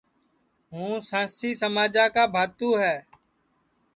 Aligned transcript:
ہُوں 0.71 0.93
سانٚسی 1.07 1.49
سماجا 1.61 2.05
کا 2.15 2.23
بھاتُو 2.33 2.69
ہے 2.81 2.95